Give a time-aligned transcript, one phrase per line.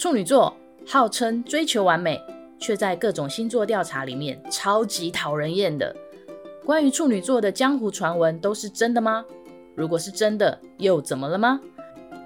[0.00, 0.56] 处女座
[0.86, 2.18] 号称追求完美，
[2.58, 5.94] 却在各种星座调查里面超级讨人厌的。
[6.64, 9.22] 关于处女座的江湖传闻都是真的吗？
[9.76, 11.60] 如果是真的，又怎么了吗？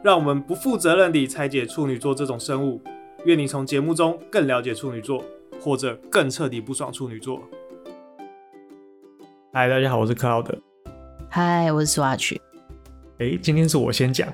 [0.05, 2.81] 让我们不负责任地拆解处女座这种生物。
[3.25, 5.25] 愿你从节目中更了解处女座，
[5.61, 7.43] 或者更彻底不爽处女座。
[9.53, 10.57] 嗨，大家好，我是克劳德。
[11.29, 12.37] 嗨，我是 Swatch。
[13.19, 14.33] 哎，今天是我先讲。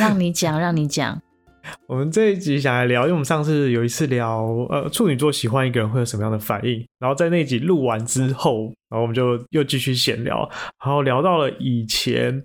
[0.00, 1.22] 让你讲，让你讲。
[1.86, 6.84] 我们这一集想来聊，因为我们上次有一次聊，呃，处女座喜欢一个人会有什么样的反应。
[6.98, 10.48] 然后在那集录完之后，然后我们就又继续闲聊，
[10.84, 12.42] 然后聊到了以前。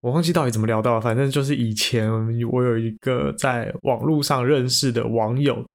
[0.00, 2.08] 我忘记到底怎么聊到了，反正就是以前
[2.52, 5.66] 我有一个在网络上认识的网友，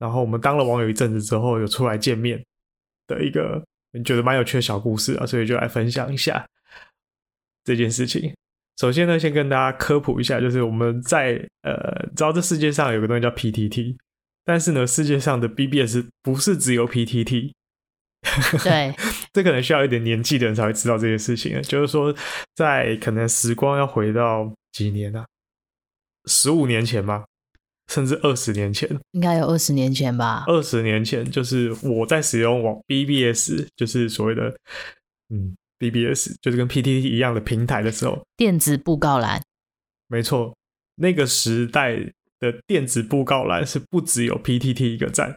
[0.00, 2.44] 然后我们当了网友一阵子之后，有出来见面
[3.06, 3.62] 的一个
[4.04, 6.44] 觉得蛮有趣的小故事啊，所以就来分享一下
[7.62, 8.34] 这件事情。
[8.78, 13.96] 首先呢，先跟大家科普一下，就是我们在呃，知道这世界上有个东西叫 PTT，
[14.44, 17.52] 但是呢，世界上的 BBS 不是只有 PTT。
[18.62, 18.94] 对，
[19.32, 21.60] 这可能需要一点年纪的人才会知道这些事情。
[21.62, 22.14] 就是说，
[22.54, 25.26] 在可能时光要回到几年啊？
[26.26, 27.24] 十五年前吗？
[27.92, 28.88] 甚至二十年前？
[29.12, 30.44] 应该有二十年前吧。
[30.46, 34.54] 二十年前，就是我在使用网 BBS，就是所谓的
[35.30, 39.40] 嗯 BBS，就是跟 PTT 一样的平台的时候，电子布告栏。
[40.08, 40.56] 没错，
[40.96, 41.96] 那个时代
[42.40, 45.36] 的电子布告栏是不只有 PTT 一个站。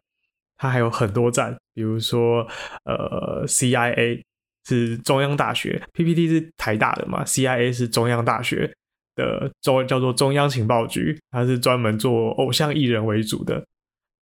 [0.58, 2.47] 它还有很多站，比如说，
[2.86, 4.22] 呃，CIA
[4.67, 8.72] 是中央大学，PPT 是台大的嘛，CIA 是中央大学
[9.16, 13.66] 的中叫做中央情报局，它是专门做偶像艺人为主的。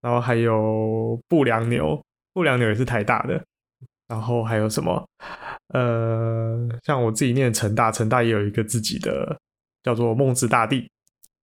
[0.01, 2.01] 然后还有不良牛，
[2.33, 3.43] 不良牛也是台大的。
[4.09, 5.07] 然后还有什么？
[5.73, 9.39] 呃，像我自己念成大，成大也有一个自己的
[9.83, 10.89] 叫做梦之大地。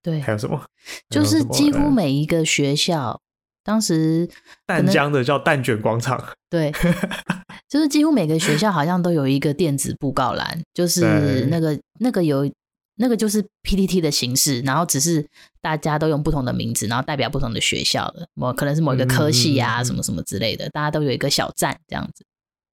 [0.03, 0.63] 对，还有什么？
[1.09, 3.19] 就是几乎每一个学校。
[3.65, 4.29] 当时
[4.65, 6.73] 淡江的叫蛋卷广场，对，
[7.69, 12.49] 就是几乎每个学校好像都有一个电子布告栏，就 是那个那个有
[12.95, 15.27] 那个就是 PPT 的形式，然后只是
[15.61, 22.25] 大家都用不同的名字，然后代表不同的学校的，某可能是某一个科系啊，什么什么之类的，大家都有一个小站这样子。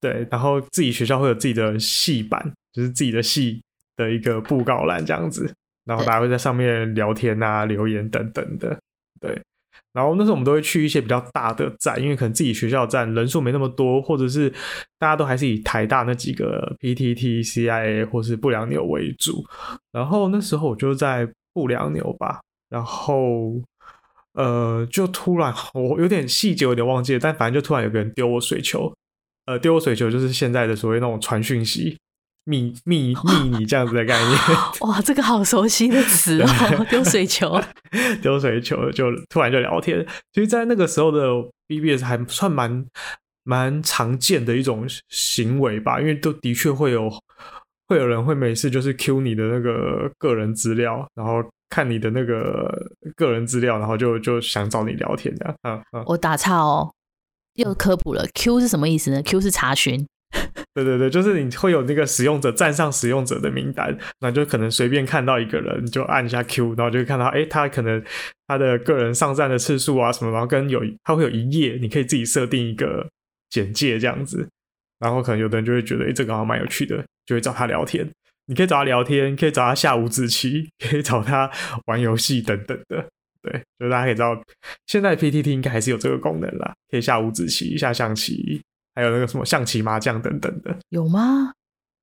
[0.04, 3.64] 对，然后自己学校会有自己的系版，就是自己的系
[3.96, 5.50] 的一个布告栏这样子，
[5.86, 8.78] 然后大家会在上面聊天啊、留言等等的，
[9.22, 9.42] 对。
[9.94, 14.50] 然后那时候我们都会去一些比较大的站，因为可能自己学校站人数没那么多，或者是
[15.00, 19.42] 大家都还是以台大那几个 PTT、CIA 或是不良牛为主。
[19.94, 23.62] 然后那时候我就在不良牛吧，然后
[24.34, 28.92] 呃，就突然我有点细节有点忘记了，但反正就突然有个人丢我水球，
[29.46, 31.98] 呃，丢水球就是现在的所谓那种传讯息。
[32.46, 34.38] 密密密你这样子的概念，
[34.82, 37.58] 哇，这个好熟悉的词哦，丢水球，
[38.22, 40.06] 丢水球就突然就聊天。
[40.34, 41.22] 其实，在那个时候的
[41.70, 42.86] BBS 还算蛮
[43.46, 47.10] 蛮常见的一种行为吧，因为都的确会有
[47.88, 52.70] 会有人会每次就是 Q 你的那个个人资料，然后看你的那个
[53.16, 55.56] 个人资料，然后就就想找你聊天这样。
[55.64, 56.92] 嗯嗯，我打岔哦，
[57.56, 60.06] 又科普了，Q 是什么意思呢？Q 是查询。
[60.74, 68.04] 对对对，就是你会有那个使用者站上使用者的名单，那就可能随便看到一个人你就按一下 Q，然后就会看到，哎，他可能
[68.48, 73.08] 他的个人上站的次数啊什么，然后跟有他会有一页，你可以自己设定一个
[73.52, 74.50] 简介这样子，
[74.98, 78.10] 然后可能有的人就会觉得，哎，这个好像蛮有趣的，就会找他聊天。
[78.48, 81.50] 你可以找他聊天，可以找他下五子棋，可以找他
[81.86, 83.06] 玩游戏等等的。
[83.44, 84.36] 对，就大家可以知道，
[84.88, 88.60] 现在 PTT 应该还是有这个功能啦，可以下五子棋，下象棋。
[88.96, 91.52] 还有那个什么象棋、麻将等等的，有吗？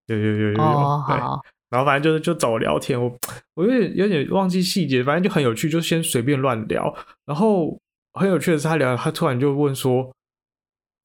[0.07, 0.61] 有有有有有。
[0.61, 1.41] 哦，好。
[1.69, 3.17] 然后反正就是就找我聊天，我
[3.55, 6.93] 我有点有点忘记细节，反正就很有趣，就先随便乱聊。
[7.27, 7.79] 然后
[8.15, 10.03] 很有趣的是，他聊，他突然就问说，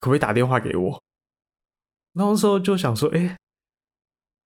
[0.00, 1.00] 可不可以打电话给我？
[2.14, 3.36] 然后那时候就想说，哎，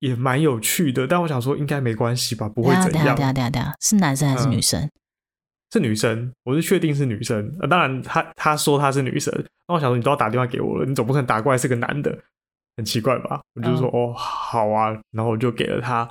[0.01, 1.07] 也蛮有趣的。
[1.07, 2.93] 但我想说，应该没关系吧，不会怎样。
[2.93, 4.79] 等下等下等下等下，是男生还是女生？
[4.83, 4.91] 嗯
[5.73, 7.57] 是女生，我是确定是女生。
[7.61, 9.33] 呃，当然她说她是女生，
[9.69, 12.19] 那我想说，你都要打电话给我了，你总不可能打过来是个男的，
[12.77, 13.41] 很奇怪吧？
[13.55, 16.09] 我就说，哦，好啊，然后我就给了她，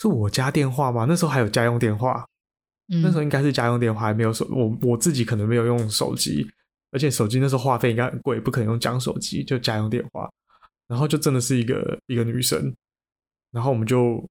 [0.00, 1.04] 是我家电话吗？
[1.06, 2.26] 那时候还有家用电话，
[3.02, 6.50] 那时候应该是家用电话，还没有手，我我自己可能没有用手机，
[6.92, 10.30] 而且手机那时候话费应该很贵，不可能用讲手机，就家用电话。
[10.88, 12.74] 然后就真的是一个一个女生，
[13.52, 14.26] 然后我们就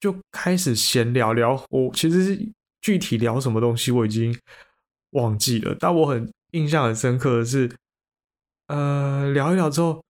[0.00, 2.52] 就开始闲聊聊，我其实是。
[2.82, 4.38] 具体聊什么东西我已经
[5.12, 7.74] 忘记了，但我很印象很深刻的是，
[8.66, 10.04] 呃，聊一聊之后，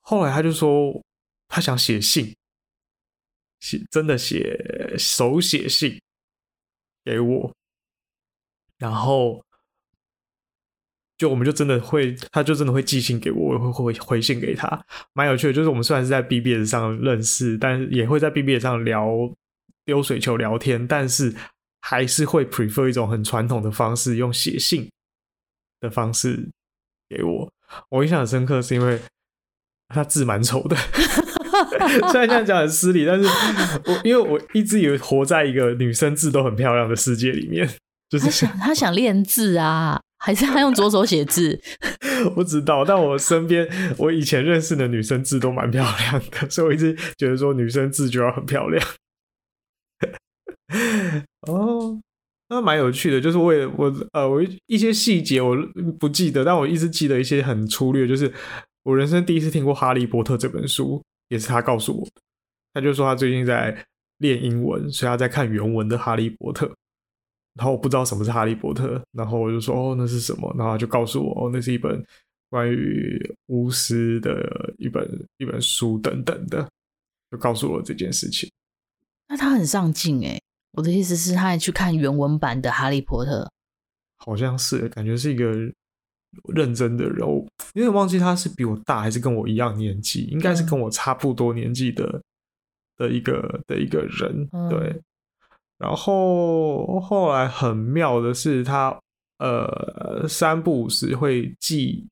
[0.00, 1.00] 后来他就说
[1.46, 2.34] 他想写信，
[3.60, 6.00] 写真的写手写信
[7.04, 7.54] 给我，
[8.78, 9.44] 然后
[11.16, 15.52] 就我们就真的会，他就真的会寄信给我，我会回回信给他，蛮有趣的。
[15.52, 19.08] 就是我们虽然是在 BBS 上认识，但也会在 BBS 上聊
[19.84, 21.34] 丢水球聊天，但是
[21.86, 24.90] 还是会 prefer 一种很传统的方式，用写信
[25.80, 26.48] 的方式
[27.10, 27.52] 给我。
[27.90, 28.98] 我印象很深刻，是因为
[29.88, 30.74] 他字蛮丑的。
[32.10, 33.28] 虽然这样讲很失礼，但是
[33.84, 37.68] 我因为我一直以为活在一个女生字都很漂亮的世界里面，
[38.08, 40.00] 就是他想他想练字啊。
[40.16, 41.60] 还是他用左手写字？
[42.34, 48.82] 不知道，但我身边我以前认识的女生字都蛮漂亮的，所以我一直觉得说女生字就要很漂亮。
[51.48, 52.00] 哦，
[52.48, 55.56] 那蛮有趣的，就是我也我呃我一些细节我
[55.98, 58.32] 不记得，但我一直记得一些很粗略，就是
[58.82, 62.08] 我人生第一次听过《哈利波特》这本书，也是他告诉我。
[62.72, 63.86] 他就说他最近在
[64.18, 66.66] 练英文，所以他在看原文的《哈利波特》。
[67.54, 70.52] 然后我不知道什么是哈利波特，然后我就说哦，那是什么？
[70.58, 72.04] 然后他就告诉我哦，那是一本
[72.50, 76.68] 关于巫师的一本一本书等等的，
[77.30, 78.50] 就告诉我这件事情。
[79.28, 80.42] 那他很上进诶，
[80.74, 83.50] 我的意思是，他还去看原文版的哈利波特，
[84.16, 85.52] 好像是感觉是一个
[86.52, 92.20] 认真的人物，有点忘记他是比我大还是跟我一样年纪，应该是跟我差不多年纪的
[92.96, 95.00] 的一个的一个人，嗯、对。
[95.78, 98.90] 然后后来很妙的是他，
[99.38, 102.06] 他呃三不五时会寄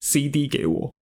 [0.00, 0.92] CD 给我。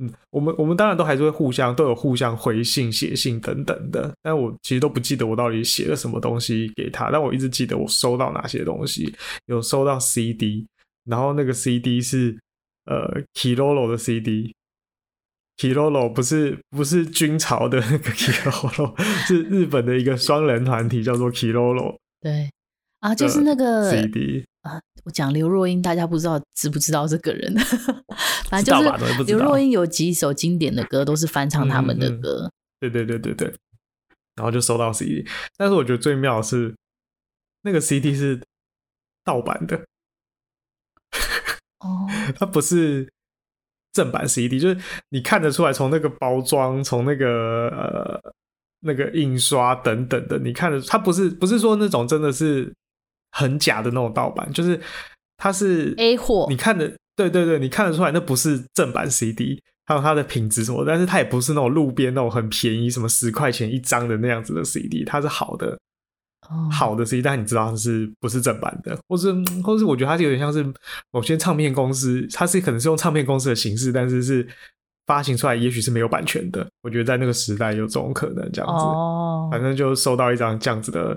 [0.00, 9.14] 嗯，我们我们当然都还是会互相都有互相回信、写信等等的，但我其实都不记得我到底写了什么东西给他，但我一直记得我收到哪些东西，
[9.46, 10.66] 有收到 CD，
[11.04, 12.38] 然后那个 CD 是
[12.86, 21.98] 呃 Kilolo 的 CD，Kilolo 不是不是军曹的那个 Kilolo，是日本的一个双人团体，叫做 Kilolo，。
[22.20, 22.48] 对。
[23.00, 27.54] 啊，就是那个 CD 啊，我讲刘若英，大家不知道知不知道这个人？
[28.48, 32.50] 反正就是刘若英有几首经典的歌，都是翻唱他们的歌。
[32.78, 33.54] 对对对对对，
[34.36, 35.26] 然后就收到 CD，
[35.56, 36.74] 但是我觉得最妙的是
[37.62, 38.40] 那个 CD 是
[39.24, 39.76] 盗版的。
[41.80, 42.06] 哦，
[42.38, 43.08] 它不是。
[43.92, 48.32] 正版 CD 就是你看得出来，从那个包装，从那个呃
[48.82, 52.72] 那个印刷等等的，你看的它不是不是说那种真的是
[53.32, 54.80] 很假的那种盗版，就是
[55.36, 65.78] 它是 A 货，你看的对对对，你看得出来那不是正版 CD，还有它的品质什么，但是它也不是那种路边那种很便宜，什么十块钱一张的那样子的 CD，它是好的。
[66.68, 70.66] 好的 CD，但你知道它是不是正版的，或是或是我觉得它是有点像是
[71.12, 74.44] 某些唱片公司，它是可能是用唱片公司的形式，但是是
[75.06, 76.66] 发行出来，也许是没有版权的。
[76.82, 78.84] 我觉得在那个时代有这种可能，这样子。
[78.84, 81.16] 哦，反正就收到一张这样子的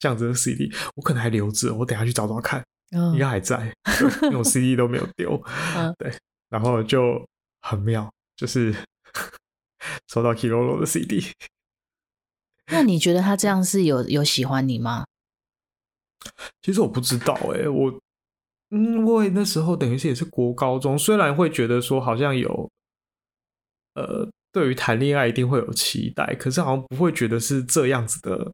[0.00, 2.64] 这样子的 CD，我可能还留着，我等下去找找看，
[3.12, 3.72] 应该还在，
[4.24, 5.40] 因为我 CD 都没有丢。
[5.76, 6.12] 嗯，对，
[6.48, 7.24] 然后就
[7.60, 8.74] 很妙，就是
[10.08, 11.22] 收到 Kirolo 的 CD。
[12.72, 15.04] 那你觉得他这样是有有喜欢你吗？
[16.62, 18.00] 其实我不知道哎、欸，我
[18.70, 22.70] 因为那时候等于是也是国高中，虽然会觉得说好像有，
[23.94, 28.52] 呃，对于谈恋爱一定会有期待，可是好像不会觉得是这样子的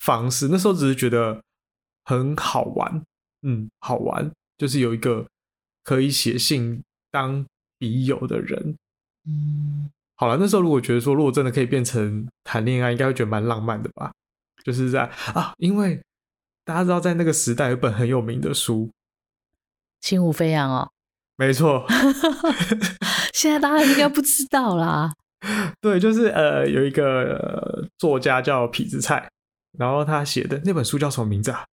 [0.00, 0.48] 方式。
[0.48, 1.42] 那时候只是觉得
[2.04, 3.02] 很好玩，
[3.42, 5.26] 嗯，好玩，就是有一个
[5.82, 7.44] 可以写信当
[7.78, 8.76] 笔友的人，
[9.26, 9.90] 嗯。
[10.16, 14.12] 好了，那时候如果觉得说，如果真的可以变成谈恋爱，应该会觉得蛮浪漫的吧？
[14.62, 15.02] 就是在
[15.34, 16.00] 啊，因为
[16.64, 18.86] 大家知道，在那个时代有本很有名的书
[20.00, 20.88] 《轻舞飞扬》哦，
[21.36, 21.84] 没错。
[23.34, 25.12] 现在大家应该不知道啦。
[25.82, 29.28] 对，就是呃，有一个、呃、作家叫痞子蔡，
[29.78, 31.64] 然后他写的那本书叫什么名字啊？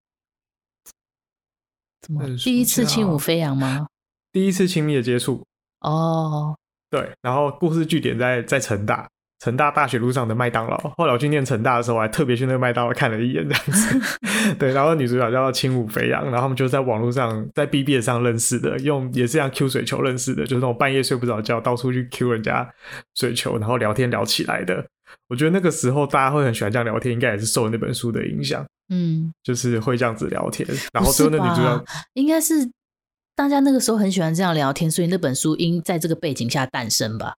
[2.01, 2.23] 怎么？
[2.37, 3.87] 第一次轻舞飞扬吗？
[4.31, 5.45] 第一次亲密的接触
[5.81, 6.55] 哦。
[6.89, 9.07] 对，然后故事据点在在成大，
[9.39, 10.77] 成大大学路上的麦当劳。
[10.97, 14.01] 后来我去念成大的时候，我还特别去那个麦当劳看了一眼，这样子。
[14.59, 22.69] 对，然后女主角叫轻舞飞扬，然后他们就在网络上，在 BBS 上认识的，用也是像 Q 水球认识的，就是那种半夜睡不着觉，到处去 Q 人家
[23.15, 24.85] 水球，然后聊天聊起来的。
[25.27, 28.65] 我觉得那个时候大家会很喜欢这样聊天，应该也是受那本书的影响。
[28.89, 30.67] 嗯，就是会这样子聊天。
[30.93, 32.69] 然后最后那女主角应该是。
[33.33, 37.33] 大家那个时候很喜欢这样聊天，所以那本书应在这个背景下诞生吧？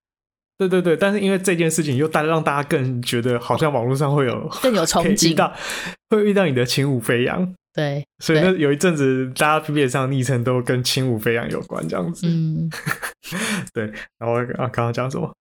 [0.57, 5.53] 对对对，但是因为这件事情又带让大家更觉得好像网络上会有更有 憧憬，到
[6.09, 7.53] 会遇到你的轻舞飞扬。
[7.73, 12.27] 对，所以那有一阵子大家 PPT 上昵称都跟轻舞飞扬有关，这样子。
[12.27, 12.69] 嗯，
[13.71, 13.85] 对。
[14.17, 15.31] 然后啊，刚刚讲什么？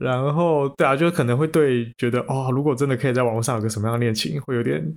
[0.00, 4.96] 然后对啊，就可能会对觉得哦，如果真的可以在网络上有个什么样的恋情，会有点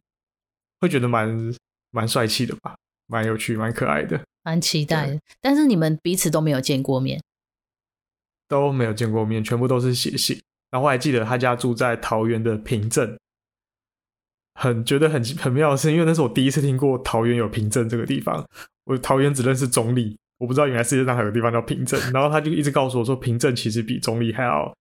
[0.79, 1.51] 会觉得蛮
[1.89, 2.75] 蛮帅气的吧，
[3.07, 5.19] 蛮有趣，蛮可爱的，蛮期待的。
[5.41, 7.19] 但是你们彼此都没有见过面，
[8.47, 10.39] 都没有见过面，全部都是写信。
[10.69, 13.17] 然后我还记得他家住在桃园的平镇，
[14.53, 18.45] 很觉得很很妙的是，因为那是我第一次听过桃园有平镇这个地方。
[18.83, 21.99] 我桃园只认识中坜，我不知道原来世界上还有个地方叫平镇。
[22.13, 24.71] 然后他就一直告诉我说，平镇其实比中坜还要。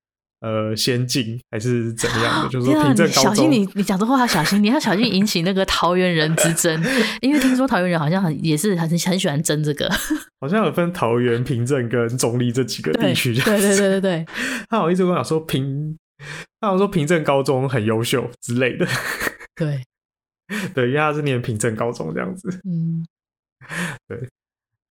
[0.41, 2.49] 呃，先进还是怎么样的？
[2.51, 6.83] 就是说平镇高中，小心你， 你讲这话要小心，你要小心引起那个桃园人之争，
[7.21, 9.87] 因为听说桃园人好像很也是很很喜欢争这个，
[10.41, 13.35] 好像有分桃园、平镇跟中立这几个地区。
[13.35, 14.27] 对对对对对，
[14.71, 15.95] 他好像一直跟我讲说平，
[16.59, 18.87] 他好像说平镇高中很优秀之类的。
[19.55, 19.83] 对
[20.75, 22.49] 对，因为他是念平镇高中这样子。
[22.65, 23.05] 嗯，
[24.09, 24.27] 对。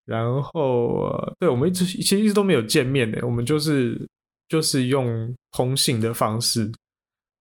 [0.06, 4.08] 然后，对我们一直其实一直都没有见面的，我们就是。
[4.50, 6.70] 就是用通信的方式，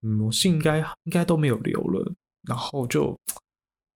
[0.03, 2.13] 嗯，我信应该应该都没有留了，
[2.47, 3.17] 然后就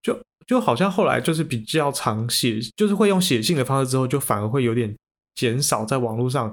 [0.01, 4.93] 就就好像后来就是比较常写，就是会用写信的方式之后，就反而会有点
[5.35, 6.51] 减少在网络上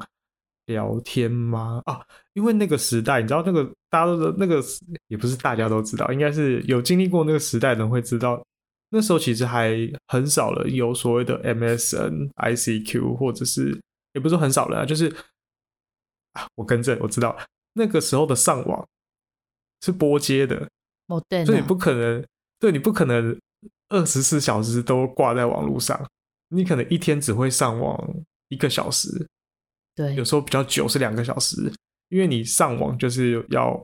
[0.66, 1.80] 聊天吗？
[1.86, 2.02] 啊，
[2.34, 4.62] 因为那个时代，你知道那个大家都那个
[5.08, 8.44] 也不是大家都知道，应该是有经历过那个时代的人会知道，
[8.90, 9.74] 那时候其实还
[10.08, 13.80] 很少了有所谓的 MSN、ICQ，或者是
[14.12, 15.10] 也不是很少了啊，就是。
[16.32, 17.36] 啊，我更正，我知道
[17.72, 18.86] 那个时候的上网
[19.82, 20.68] 是拨接的，
[21.08, 22.24] 哦对，所以你不可能，
[22.58, 23.38] 对，你不可能
[23.88, 26.08] 二十四小时都挂在网络上，
[26.48, 27.98] 你可能一天只会上网
[28.48, 29.26] 一个小时，
[29.94, 31.72] 对，有时候比较久是两个小时，
[32.08, 33.82] 因为你上网就是要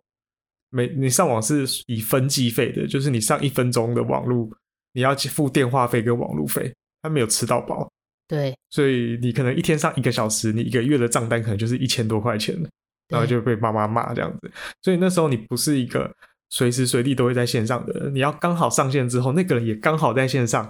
[0.70, 4.48] 每你上网是以分计费的，就是你上一分钟的网络，
[4.92, 7.90] 你要付电话费跟网络费，他没有吃到饱。
[8.28, 12.68] 对，所以你可能一天上一个小时，你一个月的账单可能就是一千多块钱了，
[13.09, 14.50] 然后就被妈妈骂这样子。
[14.83, 16.12] 所以那时候你不是一个
[16.50, 20.68] 随时随地都会在线上的人，你要刚好上线之后，那个人也刚好在线上，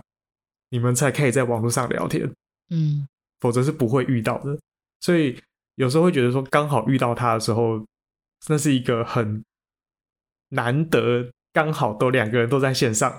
[0.69, 2.31] 你们才可以在网络上聊天。
[2.69, 3.09] 嗯，
[3.41, 4.59] 否则是不会遇到的。
[5.01, 5.39] 所以
[5.77, 7.83] 有时候会觉得说，刚好遇到他的时候，
[8.49, 9.43] 那是一个很
[10.51, 13.19] 难得，刚好都两个人都在线上，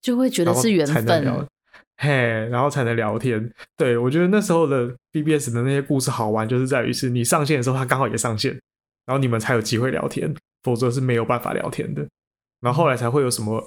[0.00, 1.48] 就会觉得是缘分。
[1.96, 2.10] 嘿，
[2.48, 3.52] 然后才能聊天。
[3.76, 8.50] 对，我觉得那时候的 BBS 的那些故事好玩，就是在于是你上线的时候，他刚好也上线，
[9.06, 10.34] 然后你们才有机会聊天，
[10.64, 12.06] 否则是没有办法聊天的。
[12.60, 13.64] 然后后来才会有什么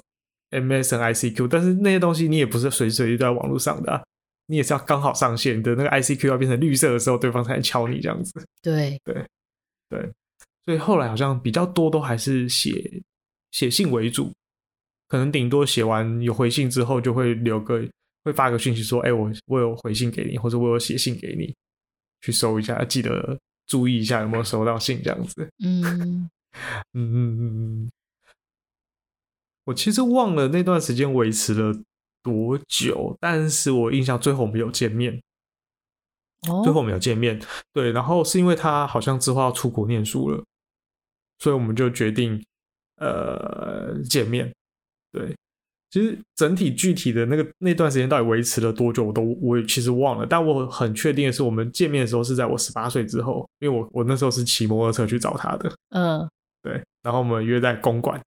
[0.50, 4.02] MSN、ICQ，但是那些东西你也不是随时随地都在网络上的啊，
[4.46, 8.44] 你也是要刚好上线，你的那个 ICQ 要变成绿色的时候，对方才能敲你这样子。
[8.62, 9.24] 对对
[9.88, 10.10] 对，
[10.66, 13.02] 所以后来好像比较多都还是写
[13.52, 14.34] 写信为主，
[15.08, 17.88] 可能顶多写完有回信之后，就会留个。
[18.24, 21.54] 会发个讯息说：“哎、欸，我我有回信给你，或者我有写信给你，
[22.20, 25.48] 去收一下，记得注意一下有没有收到信，这样子。
[25.64, 26.30] ”嗯嗯
[26.92, 27.90] 嗯嗯嗯。
[29.64, 31.78] 我其实忘了那段时间维持了
[32.22, 35.22] 多久，但是我印象最后我们有见面。
[36.48, 37.40] 哦，最后我们有见面，
[37.72, 40.44] 对，然后是因为他好像之后要出国念书了，
[41.38, 42.42] 所以我们就决定
[42.96, 44.54] 呃见面，
[45.10, 45.36] 对。
[45.90, 50.26] 其实整体具体的那个那段时间到底维持了多久，我都我也其实忘了。
[50.26, 55.72] 但我很确定的是，我们见面的时候是在我十八岁之后，因为我我那时候是骑摩托车去找他的。
[55.90, 56.28] 嗯，
[56.62, 56.82] 对。
[57.02, 58.20] 然后我们约在公馆，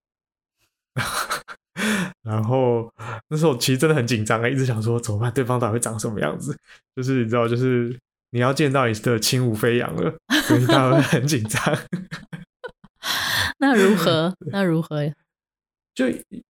[2.23, 2.91] 然后
[3.29, 6.57] 那时候其实真的很紧张啊，一直想说怎么办，对方到底会长什么样子？
[6.95, 7.95] 就是你知道，就是
[8.31, 10.11] 你要见到你的轻舞飞扬了，
[10.47, 11.61] 所以他会很紧张。
[13.59, 14.33] 那如何？
[14.51, 15.11] 那如何？
[15.93, 16.05] 就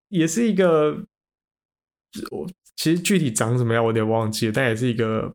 [0.09, 0.91] 也是一个，
[2.29, 5.33] 我其实具体长什么样我有点忘记了，但也是一个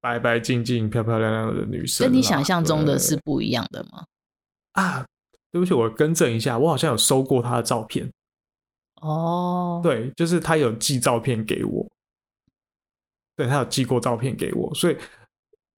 [0.00, 2.06] 白白净净、漂漂亮亮的女生。
[2.06, 4.06] 跟你想象中的是不一样的吗？
[4.72, 5.06] 啊，
[5.50, 8.10] 对不起，我更正一下，我好像有收过她的照片。
[9.00, 11.86] 哦，对，就是她有寄照片给我，
[13.36, 14.96] 对，她有寄过照片给我，所以。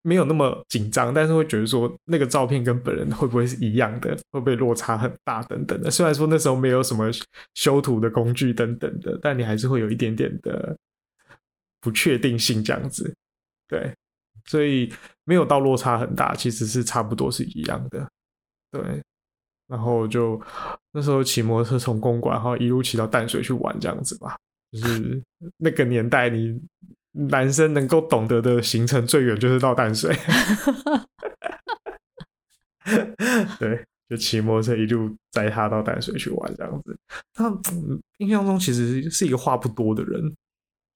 [0.06, 5.90] 没有那么紧张，但是会觉得说那个照片跟本人会不会是一样的，会不会落差很大等等的。
[5.90, 7.10] 虽然说那时候没有什么
[7.54, 10.78] 修图的工具等等的，但你还是会有一点点的
[11.80, 13.12] 不确定性这样子。
[13.66, 13.92] 对，
[14.44, 14.92] 所以
[15.24, 18.08] 没有到落差很大，其实是差不多是一样的。
[18.70, 19.02] 对，
[19.66, 20.40] 然后就
[20.92, 24.38] 那时候骑摩托车从公馆，然后一路骑到淡水去玩这样子吧，
[24.70, 25.20] 就是
[25.56, 26.62] 那个年代你。
[27.28, 30.14] 男生能够懂得的行程最远就是到淡水，
[33.58, 36.98] 对，就骑摩托车一路载他到淡水去玩这样子。
[37.32, 37.50] 他
[38.18, 40.34] 印象中其实是一个话不多的人，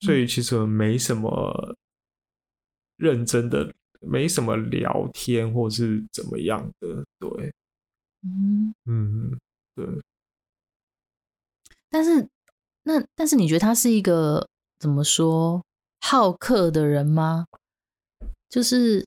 [0.01, 1.77] 所以其实没什么
[2.97, 7.05] 认真的，没什么聊天或是怎么样的。
[7.19, 7.53] 对，
[8.23, 9.39] 嗯嗯，
[9.75, 9.87] 对。
[11.89, 12.29] 但是。
[12.83, 14.49] 那但是你觉得他是一个
[14.79, 15.63] 怎么说
[16.01, 17.47] 好客的人吗？
[18.49, 19.07] 就是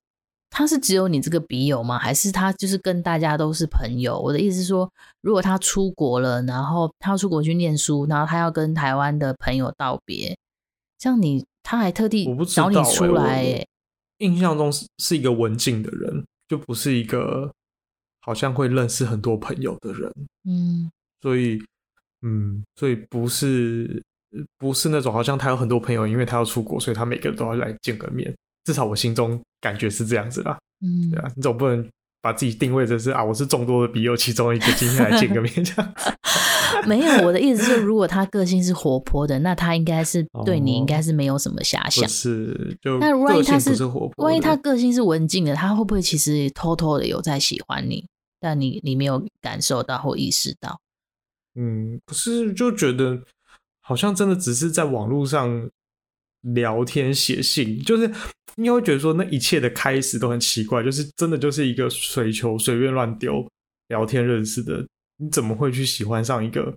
[0.49, 1.99] 他是只有你这个笔友吗？
[1.99, 4.19] 还是他就是跟大家都是朋友？
[4.19, 4.89] 我的意思是说，
[5.21, 10.37] 如果他出国了，然后他要出国去念书，然后他要跟台湾的朋友道别，
[10.99, 13.67] 像你他还特地找你出来，欸，
[14.19, 17.51] 印象中是是一个文静的人，就不是一个
[18.21, 20.13] 好像会认识很多朋友的人。
[20.45, 21.61] 嗯，所以。
[22.25, 24.01] 嗯，所以不是
[24.57, 28.33] 不是那种好像他有很多朋友，因为他要出国，所以他每个人都要来见个面。
[28.65, 30.57] 至少我心中感觉是这样子啦。
[30.81, 31.87] 嗯，对啊，你总不能
[32.21, 35.93] 把自己定位成是啊，我是众多的笔友其中一个，今天来见个面这样。
[36.87, 42.03] 没有，我的意思是，如果他个性是活泼的，那他应该是对你应该是没有什么遐想。
[42.03, 48.05] 哦、是，就那万一他是，是活泼，万一他个性是文静的，他会不会其实偷偷的有在喜欢你，
[48.39, 50.79] 但你你没有感受到或意识到？
[51.55, 53.21] 嗯，可是就觉得
[53.85, 55.69] 好像真的只是在网络上
[56.41, 58.09] 聊天写信，就是
[58.55, 63.45] 你会觉得说那一切的开始都很奇怪，就是真的就是一个水球随便乱丢
[63.89, 64.87] 聊天认识的，
[65.17, 66.73] 你怎么会去喜欢上一个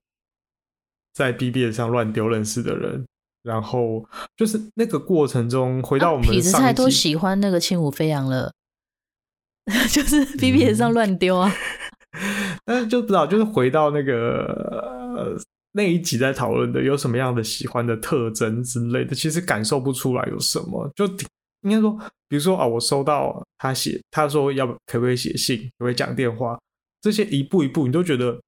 [1.15, 3.07] 在 BBS 上乱丢认识的人？
[3.43, 4.05] 然后
[4.37, 8.53] 就是那个过程中，回到我们痞子蔡都喜欢那个轻舞飞扬了，
[9.89, 11.49] 就是 BBS 上乱丢啊。
[12.13, 14.47] 嗯 但是就不知道，就是回到那个、
[15.17, 15.39] 呃、
[15.77, 20.91] 那一集在讨论的有什么样的喜欢的特征之类的，其实感受不出来有什么。
[20.97, 21.07] 就
[21.61, 21.93] 应该说，
[22.29, 26.59] 比如说啊，我收到他写，他说要可不可以写信，可不可以讲电话，
[27.03, 28.41] 这些一步一步，你都觉得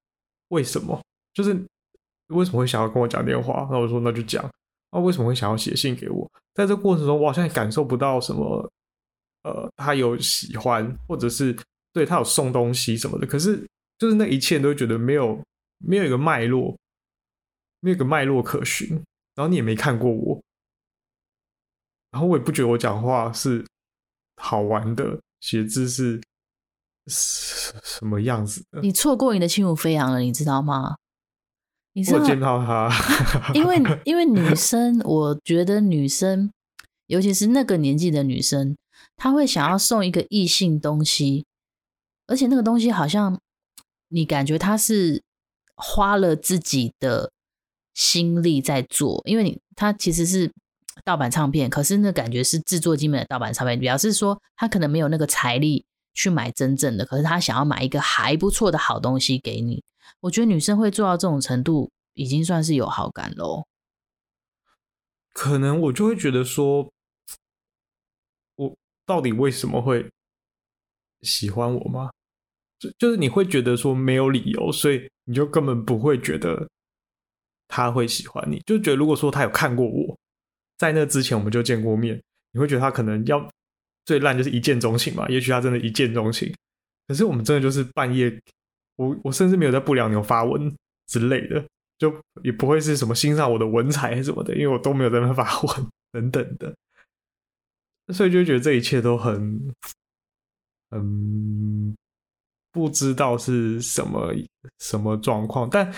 [0.49, 0.99] 为什么？
[1.35, 1.53] 就是
[2.29, 3.69] 为什么会想要跟我讲电话？
[3.71, 4.49] 那我说那就讲。
[4.91, 6.31] 那为什么会想要写信给我？
[6.55, 8.71] 在这过程中，我好像感受不到什么，
[9.43, 11.57] 呃，他有喜欢，或者是。
[11.91, 13.67] 对，他有送东西什么的，可是
[13.99, 15.43] 就是那一切都觉得没有
[15.79, 16.77] 没有一个脉络，
[17.81, 18.89] 没有个脉络可循。
[19.35, 20.43] 然后你也没看过我，
[22.11, 23.65] 然后我也不觉得我讲话是
[24.37, 26.21] 好玩的，写字是
[27.07, 28.81] 什么样子的。
[28.81, 30.97] 你错过你的轻舞飞扬了，你知道吗？
[31.93, 32.91] 你知道我见到他，
[33.55, 36.53] 因为因为女生，我觉得女生，
[37.07, 38.77] 尤其是那个年纪的女生，
[39.17, 41.47] 她会想要送一个异性东西。
[42.27, 43.41] 而且那个东西好像，
[44.09, 45.23] 你感觉她是
[45.77, 47.33] 花了自己的
[47.99, 50.49] 心力在做，因为你他其实是
[51.05, 55.85] 盗版唱片，可是那感觉是制作精美的盗版唱片，表示说他可能没有那个财力
[56.15, 59.83] 去买真正的，可是他想要买一个还不错的好东西给你。
[60.21, 63.65] 我觉得女生会做到这种程度，已经算是有好感喽。
[65.33, 66.89] 可能我就会觉得说，
[68.55, 70.09] 我到底为什么会
[71.23, 72.11] 喜欢我吗？
[72.79, 76.69] 就就是你会觉得说没有理由，所以你就根本不会觉得
[77.69, 78.61] 他会喜欢你。
[78.67, 80.19] 就觉得如果说他有看过我，
[80.79, 82.21] 在那之前我们就见过面，
[82.53, 83.49] 你会觉得他可能要
[84.05, 85.29] 最烂就是一见钟情嘛？
[85.29, 86.53] 也许他真的一见钟情，
[87.07, 88.41] 可是我们真的就是半夜，
[88.97, 90.75] 我我甚至没有在不良牛发文
[91.07, 91.65] 之类的，
[91.99, 96.75] 就也不会是什么欣赏我的文采什么的，因为我都没有在那发文等等的，
[98.13, 99.73] 所以就觉得这一切都很，
[100.91, 101.95] 嗯。
[102.71, 104.31] 不知道是什么
[104.79, 105.93] 什么状况，但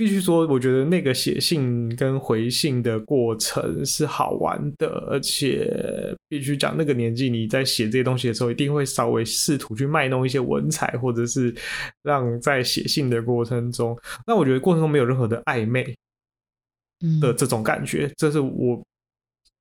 [0.00, 11.54] 必须说，我觉得那个写信跟回信的过程是好玩的，而且必须讲，那个年纪你在写这些东西的时候，一定会稍微试图去卖弄一些文采，或者是
[12.02, 13.94] 让在写信的过程中，
[14.26, 15.94] 那我觉得过程中没有任何的暧昧
[17.20, 18.82] 的这种感觉，这是我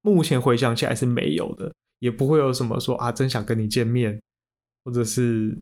[0.03, 4.17] 目前回想起来是没有的，也不会有什么说啊，真想跟你见面，
[4.85, 5.53] 或者是。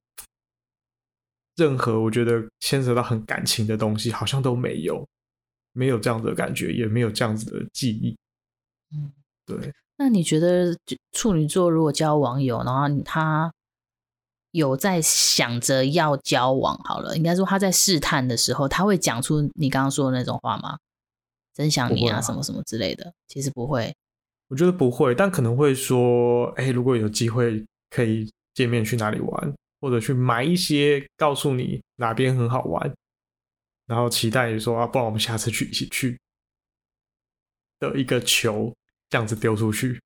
[1.57, 5.05] 任何我觉得牵扯到很感情的东西，好像都没有，
[5.73, 8.15] 没有这样子的感觉，也没有这样子的记忆。
[8.95, 9.11] 嗯，
[9.45, 9.73] 对。
[9.97, 10.77] 那你觉得
[11.11, 13.51] 处女座如果交网友，然后他
[14.51, 20.77] 有在想着要交往，好了，应该说他在试探的时候，他会讲出你刚刚说的那种话吗？
[21.55, 23.11] 真想你啊，什么什么之类的？
[23.27, 23.91] 其实不会。
[24.49, 29.53] 我觉得不会，但可能会说，哎、欸，如果有机会可以见面，去哪里玩？
[29.79, 32.93] 或者去买一些，告诉你哪边很好玩，
[33.85, 36.19] 然后期待你说啊，不然我们下次去一起去
[37.79, 38.75] 的一个球，
[39.09, 40.01] 这样子丢出去。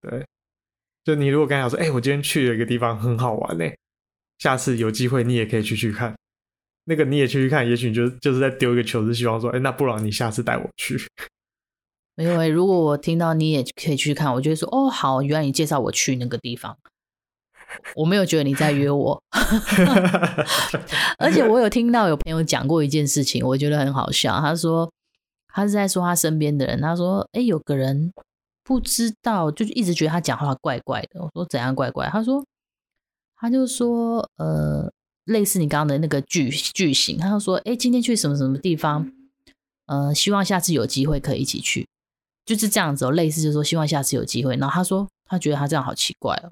[0.00, 0.26] 对，
[1.04, 3.76] 就你如果刚才说，哎、我今天去了一个地方很好玩嘞，
[4.38, 6.16] 下次有机会你也可以去去看。
[6.84, 10.98] 那个你也去去看，也许你就就是在丢一个球，是希望说，哎、那不然你下次带我去。
[12.16, 16.76] 因为如果我听到你也可以去看，我就会说，哦，好，原来你介绍我去那个地方。
[17.94, 19.22] 我没有觉得你在约我，
[21.18, 24.38] 而且我有听到有朋友讲过一件事情，我觉得很好笑。
[24.40, 24.90] 他说
[25.52, 26.80] 他是在说他身边的人。
[26.80, 28.12] 他说：“哎、有个人
[28.62, 32.44] 不知道，就一直觉得他讲话怪怪的。”我说：“怎样怪怪？”他说
[33.36, 34.90] ：“他就说，呃，
[35.24, 39.10] 类似你刚刚的那个句句型。”他就说：“哎、今天去什么什么地方？
[39.86, 41.88] 呃，希望下次有机会可以一起去。”
[42.46, 44.56] 就是这样子，类似就是说希望下次有机会。
[44.56, 46.50] 然后他说他觉得他这样好奇怪哦，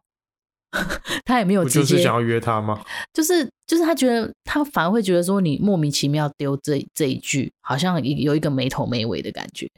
[1.25, 2.83] 他也没有直接就是想要约他吗？
[3.13, 9.69] 就是就是他觉得他反而会觉得说你莫名其妙丢这这一句，好像有一个没头没尾的感觉。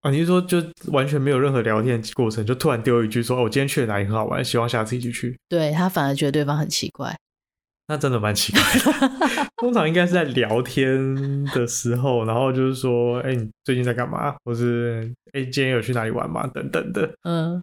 [0.00, 5.38] 啊，你是说就完全没有任何聊天过程，就突然丢一句说哦，我今天去了哪里很好玩，希望下次一起去。
[5.48, 7.16] 对，他反而觉得对方很奇怪。
[7.88, 14.34] 那真的蛮奇怪的， 通常应该是在聊天的时候，然后就是说，哎、欸，你最近在干嘛？
[14.44, 16.46] 或是，哎、欸，今天有去哪里玩吗？
[16.46, 17.60] 等等的，嗯，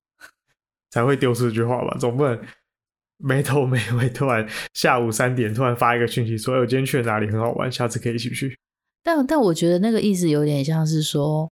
[0.90, 2.40] 才会丢出这句话吧，总不能
[3.18, 8.58] 没头没尾，突然下午三点突然发一个讯息说，我今天去了哪里很好玩，下次可以一起去。
[9.04, 11.52] 但但我觉得那个意思有点像是说，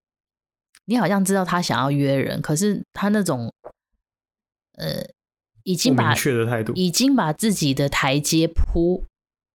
[0.87, 3.53] 你好像知道他想要约人，可是他那种，
[4.77, 5.05] 呃。
[5.67, 6.15] 已经把
[6.75, 9.03] 已经把自己的台阶铺，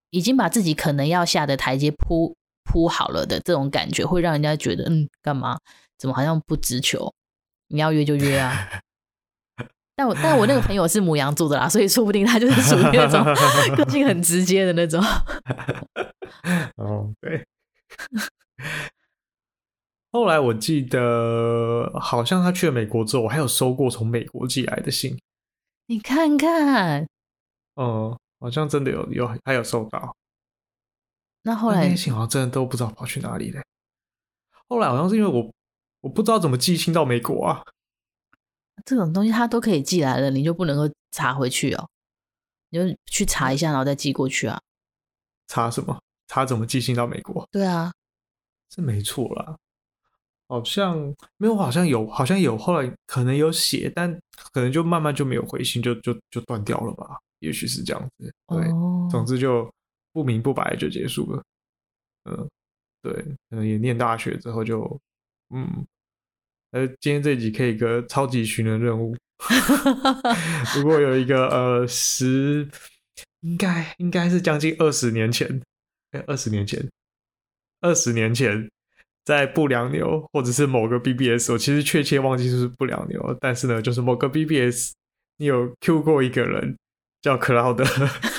[0.09, 5.59] 已经把自己可能要下的台阶铺铺好了的这种感觉，会让人家觉得，嗯，干嘛？
[5.99, 7.13] 怎么好像不直球？
[7.67, 8.81] 你要约就约啊！
[9.99, 13.21] 但我但我那个朋友是母羊座的啦，所以说不定他就是属于那种
[13.75, 15.03] 个性很直接的那种。
[16.77, 17.45] 哦，对。
[20.09, 25.19] 后来我记得，好像他去了美国之后，我还有收过从美国寄来的信。
[25.87, 27.05] 你看看，
[27.75, 30.15] 哦、嗯，好像真的有有还有收到。
[31.41, 33.61] 那后来那些信好像真的都不知道跑去哪里了。
[34.69, 35.51] 后来好像是因为我
[35.99, 37.61] 我不知道怎么寄信到美国啊。
[38.85, 41.89] 这种东西他都可以寄来了，你就不能够查回去哦？
[42.69, 44.59] 你就去查一下，然后再寄过去啊？
[45.47, 45.99] 查什么？
[46.27, 47.47] 查怎么寄信到美国？
[47.51, 47.91] 对啊，
[48.69, 49.57] 这没错啦。
[50.47, 50.97] 好像
[51.37, 54.11] 没有，好像有，好像有，后来可能有写，但
[54.51, 57.17] 可能就慢慢就没有回信，就就就断掉了吧？
[57.39, 58.33] 也许是这样子。
[58.47, 59.09] 对，oh.
[59.11, 59.71] 总之就
[60.11, 61.43] 不明不白就结束了。
[62.25, 62.49] 嗯，
[63.01, 63.13] 对，
[63.49, 64.99] 可能也念大学之后就，
[65.51, 65.85] 嗯，
[66.71, 69.15] 呃，今天这集可以个超级寻人任务。
[70.75, 72.67] 如果有一个呃十，
[73.41, 75.61] 应该应该是将近二十年前，
[76.11, 76.87] 哎，二十年前，
[77.81, 78.69] 二十年前。
[79.25, 84.93] 在不良牛，或者是某个 BBS，我其实确切忘记是不是不良牛，但是呢，就是某个 BBS，
[85.37, 86.75] 你有 Q 过一个人
[87.21, 87.77] 叫 Cloud，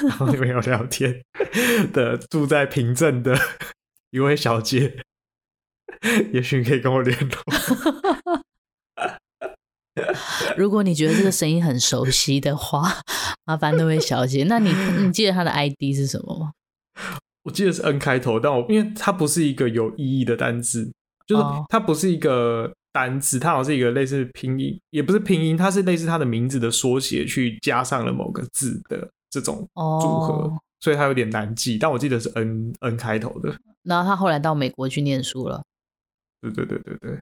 [0.09, 1.23] 然后你们有聊天
[1.93, 3.39] 的，住在平镇的
[4.11, 5.01] 一位小姐，
[6.33, 8.41] 也许你可以跟我联络。
[10.57, 12.91] 如果你觉得这个声音很熟悉的话，
[13.45, 16.53] 麻烦那位小姐，那你你记得她的 ID 是什么吗？
[17.45, 20.91] 我记得是 N 开头，但我因为它不是一个有意义的单字，
[21.27, 31.77] 就是它不是一个单字，它好像是一个类似拼音，也不是拼音，它是类似它的名字的缩写，去加上了某个字的这种组合，哦、所以它有点难记。
[31.79, 33.55] 但我记得是 N N 开头的。
[33.83, 35.63] 然后他后来到美国去念书了。
[36.41, 37.21] 对对对对对。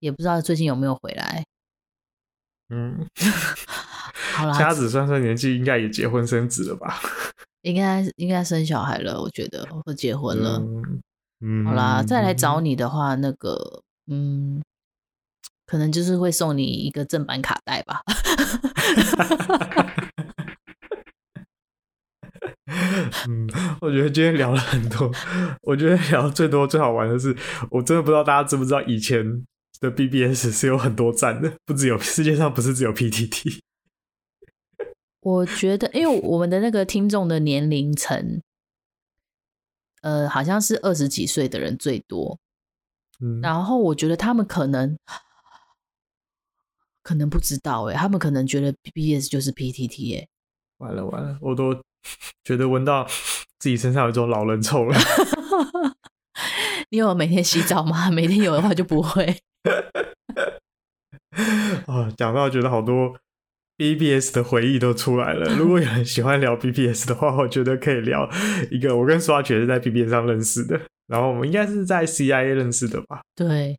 [0.00, 1.44] 也不知道最近有没有回来。
[2.70, 3.06] 嗯
[4.34, 6.98] 好啦，瞎子算算年纪，应该也结婚生子了吧？
[7.62, 10.58] 应该应该生小孩了，我觉得或结婚了。
[10.58, 11.02] 嗯，
[11.40, 14.62] 嗯，好啦，再来找你的话，那个，嗯，
[15.66, 18.02] 可能就是会送你一个正版卡带吧。
[23.28, 23.48] 嗯，
[23.80, 25.10] 我觉得今天聊了很多，
[25.62, 27.36] 我觉得聊最多最好玩的是，
[27.70, 29.24] 我真的不知道大家知不知道，以前
[29.80, 33.60] 的 BBS 是有很多站的，不只有世界上不是只有 PTT。
[35.20, 38.42] 我觉得，因为我们的那个听众的年龄层，
[40.02, 42.38] 呃，好像是二十几岁的人最多。
[43.20, 44.98] 嗯，然后我觉得他们可能
[47.02, 50.26] 可能不知道，哎，他们可能觉得 BBS 就是 PTT，哎，
[50.78, 51.72] 完了完了，我都
[52.44, 53.04] 觉得闻到
[53.58, 54.96] 自己身上有一种老人臭了。
[56.90, 58.10] 你有每天洗澡吗？
[58.10, 59.24] 每天有的话就不会。
[61.86, 63.16] 啊， 讲到觉得好多。
[63.76, 65.52] BBS 的回忆都出来了。
[65.56, 68.30] 如果有人喜欢聊 BBS 的话，我觉得可以聊
[68.70, 68.96] 一个。
[68.96, 73.20] 我跟刷绝是在 BBS 上认识的，然后我们应该是在 CIA 认识的吧？
[73.34, 73.76] 对，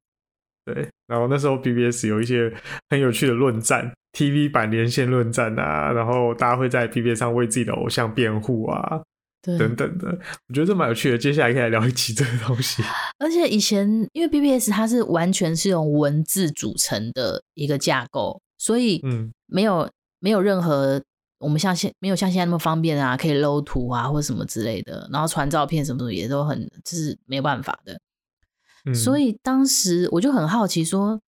[0.66, 0.90] 对。
[1.08, 2.54] 然后那时候 BBS 有一些
[2.90, 9.02] 很有趣的论战，TV 版连线论战啊，然后大家会在 PBS 上为自己的偶像辩护啊，
[9.42, 10.18] 对等等的。
[10.48, 11.18] 我觉得这蛮有趣的。
[11.18, 12.82] 接下来可以来聊一期这个东西。
[13.20, 18.42] 而且以前因为 BBS 它是完全是用文字组成的一个架构。
[18.58, 19.88] 所以，嗯，没有
[20.20, 21.04] 没有任何
[21.40, 28.00] 我们像现没有像现在那么方便啊，可以搂图啊或者什么之类的，然后传照片什么的也都很就是没有办法的。
[28.86, 31.20] 嗯、所以当时我就很好奇说，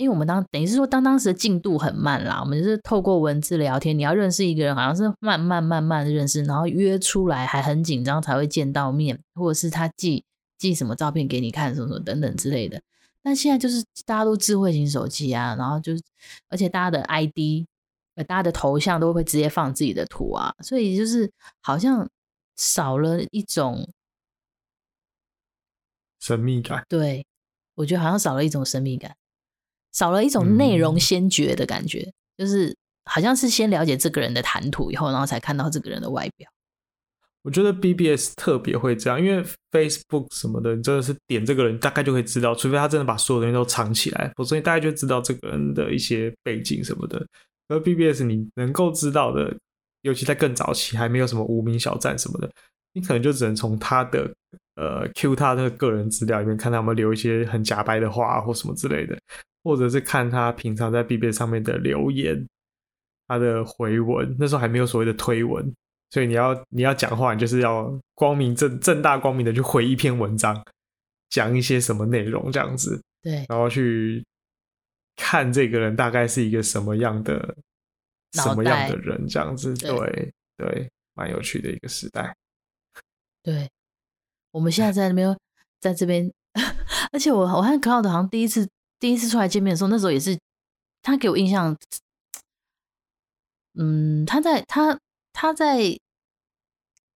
[0.00, 10.24] 因为我们当等于是说当当时的进度很慢啦，我们就是透过文字聊天，你要认识一个人，好像是慢慢慢慢的认识，然后约出来还很紧张才会见到面，或者是他寄
[10.56, 12.80] 寄什么照片给你看，什么什么等等之类的。
[13.22, 16.02] 但现在就是大家都智慧型手机啊，然后就是
[16.48, 17.66] 而且大家的 ID。
[18.26, 21.32] 大家的头像都会直接放自己的图啊，所以就是
[21.62, 22.06] 好像
[22.54, 23.88] 少了一种
[26.20, 26.84] 神秘感。
[26.86, 27.24] 对，
[27.76, 29.16] 我觉得好像少了一种神秘感，
[29.92, 36.48] 少了一种内容先觉的感觉，嗯、就是好像是先了解这个人的谈吐以后，然后才看到这个人的外表。
[37.42, 47.26] 我觉得 BBS 特别会这样，因为 Facebook 什么的，你真的是点这个人，大概就可以知道，除非他真的把所有东西都藏起来，否则你大概就知道这个人的一些背景什么的。
[47.68, 49.56] 而 BBS 你能够知道的，
[50.02, 52.50] 尤其在更早期还没有什么无名小站什么的，
[52.92, 54.30] 你可能就只能从他的
[54.74, 59.18] 呃 Q 他的个个人资料里面看他有没有留一些很假白的话或什么之类的，
[59.62, 62.46] 或者是看他平常在 BBS 上面的留言，
[63.26, 65.72] 他的回文，那时候还没有所谓的推文，
[66.10, 70.64] 所以你要你要讲话，你就是要光明正正大光明的去回一篇文章，
[71.28, 74.24] 讲一些什么内容这样子，对，然后去。
[75.16, 77.54] 看这个人大概是一个什么样的、
[78.32, 82.34] 什么样的人，这样子，对对，蛮有趣的一个时代。
[83.42, 83.68] 对，
[84.50, 85.36] 我们现在在那边，
[85.78, 86.32] 在这边，
[87.12, 88.66] 而且我我看 Cloud 好像第一次
[89.00, 90.38] 第一次出来见面的时候，那时候也是
[91.02, 91.74] 他给我印象，
[93.74, 94.98] 嗯，他在他
[95.32, 95.98] 他在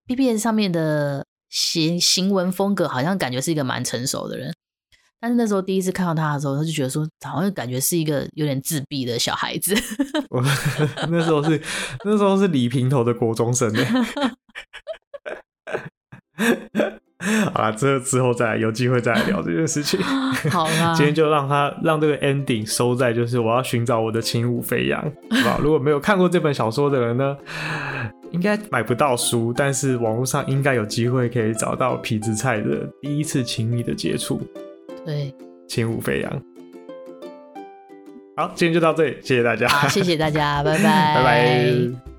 [0.07, 4.53] BBS 上面的行行文风格，好像感觉是一个蛮成熟的人。
[5.21, 9.75] 但是那时候第一次看到他的时候，他就觉得说，好像感觉是一个有点自闭的小孩子。
[10.31, 10.43] 我
[11.09, 11.63] 那时候是
[12.05, 13.83] 那时候是李平头的国中生呢。
[17.55, 20.01] 好了，之之后再有机会再来聊这件事情。
[20.51, 25.61] 好啦， 今天就让他让这个 ending 收在就是我要寻找我的轻舞飞扬，好吧？
[25.63, 27.37] 如果没有看过这本小说的人呢，
[28.31, 34.41] 应该买不到书，但是网络上应该有机会可以找到痞子蔡的第一次亲密的接触。
[35.07, 35.35] 对，
[35.69, 36.43] 轻舞飞扬。
[38.37, 39.69] 好，今天就到这里，谢谢大家。
[39.69, 42.14] 好，谢谢大家，拜拜，拜拜。